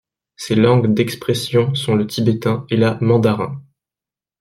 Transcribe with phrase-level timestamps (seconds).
[0.35, 3.61] Ses langues d'expression sont le tibétain et la mandarin.